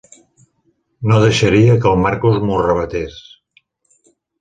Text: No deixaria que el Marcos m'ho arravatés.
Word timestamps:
No 1.11 1.19
deixaria 1.25 1.77
que 1.85 1.89
el 1.91 2.01
Marcos 2.07 2.43
m'ho 2.49 2.59
arravatés. 2.65 3.25